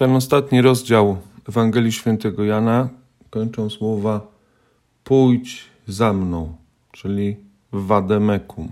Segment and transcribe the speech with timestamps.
[0.00, 1.16] Ten ostatni rozdział
[1.48, 2.88] Ewangelii Świętego Jana
[3.30, 4.26] kończą słowa
[5.04, 6.56] pójdź za mną,
[6.92, 7.36] czyli
[7.72, 8.68] wademekum.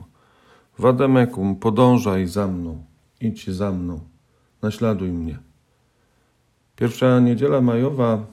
[0.78, 2.84] Wademekum, podążaj za mną,
[3.20, 4.00] idź za mną,
[4.62, 5.38] naśladuj mnie.
[6.76, 8.26] Pierwsza niedziela majowa,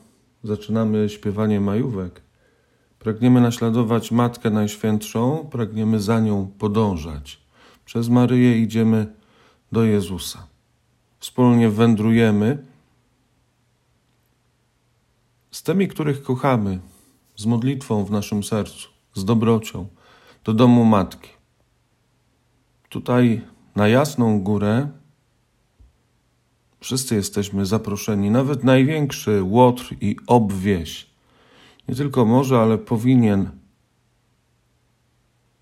[0.43, 2.21] zaczynamy śpiewanie majówek.
[2.99, 7.41] Pragniemy naśladować Matkę Najświętszą, pragniemy za nią podążać.
[7.85, 9.07] Przez Maryję idziemy
[9.71, 10.47] do Jezusa.
[11.19, 12.74] Wspólnie wędrujemy
[15.65, 16.79] tymi, których kochamy,
[17.35, 19.87] z modlitwą w naszym sercu, z dobrocią,
[20.43, 21.29] do domu Matki.
[22.89, 23.41] Tutaj
[23.75, 24.89] na Jasną Górę
[26.79, 31.09] wszyscy jesteśmy zaproszeni, nawet największy Łotr i Obwieś.
[31.87, 33.49] Nie tylko może, ale powinien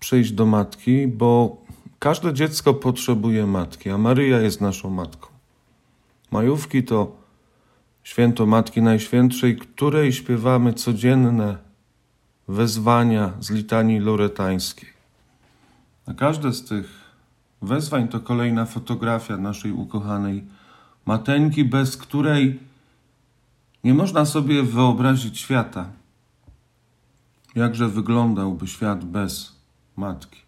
[0.00, 1.56] przyjść do Matki, bo
[1.98, 5.28] każde dziecko potrzebuje Matki, a Maryja jest naszą Matką.
[6.30, 7.23] Majówki to
[8.04, 11.56] święto Matki Najświętszej, której śpiewamy codzienne
[12.48, 14.88] wezwania z litanii loretańskiej.
[16.06, 17.04] A każde z tych
[17.62, 20.44] wezwań to kolejna fotografia naszej ukochanej
[21.06, 22.60] Mateńki, bez której
[23.84, 25.88] nie można sobie wyobrazić świata.
[27.54, 29.52] Jakże wyglądałby świat bez
[29.96, 30.40] matki,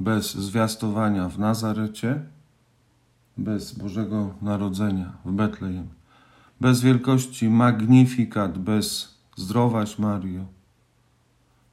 [0.00, 2.20] bez zwiastowania w Nazarecie,
[3.36, 5.88] bez Bożego Narodzenia w Betlejem,
[6.60, 10.44] bez wielkości Magnifikat, bez zdrowaś Mario,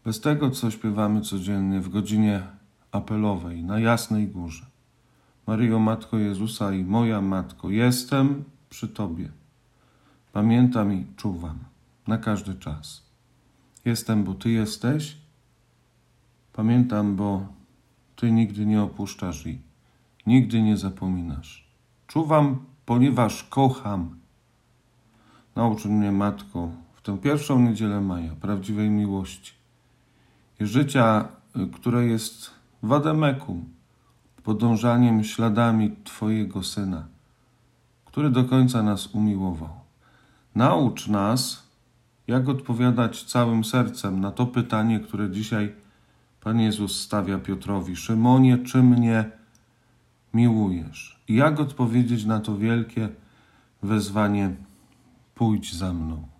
[0.05, 2.43] bez tego, co śpiewamy codziennie w godzinie
[2.91, 4.65] apelowej na Jasnej Górze.
[5.47, 9.29] Maryjo, Matko Jezusa i moja Matko, jestem przy Tobie.
[10.33, 11.59] Pamiętam i czuwam
[12.07, 13.03] na każdy czas.
[13.85, 15.17] Jestem, bo Ty jesteś.
[16.53, 17.47] Pamiętam, bo
[18.15, 19.61] Ty nigdy nie opuszczasz i
[20.27, 21.67] nigdy nie zapominasz.
[22.07, 24.22] Czuwam, ponieważ kocham.
[25.55, 29.53] Naucz mnie, Matko, w tę pierwszą niedzielę maja, prawdziwej miłości
[30.59, 31.27] i życia,
[31.73, 32.51] które jest
[32.83, 33.65] wademekum,
[34.43, 37.07] podążaniem śladami Twojego Syna,
[38.05, 39.69] który do końca nas umiłował.
[40.55, 41.63] Naucz nas,
[42.27, 45.73] jak odpowiadać całym sercem na to pytanie, które dzisiaj
[46.41, 49.31] Pan Jezus stawia Piotrowi: Szymonie, czy mnie
[50.33, 51.19] miłujesz?
[51.27, 53.09] I jak odpowiedzieć na to wielkie
[53.83, 54.55] wezwanie:
[55.35, 56.32] Pójdź za mną.